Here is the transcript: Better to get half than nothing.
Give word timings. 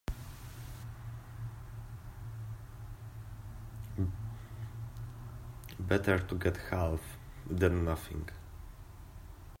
Better 5.79 6.17
to 6.17 6.33
get 6.39 6.57
half 6.71 7.19
than 7.47 7.85
nothing. 7.85 8.27